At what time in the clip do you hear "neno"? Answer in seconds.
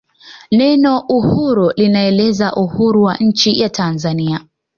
0.51-0.99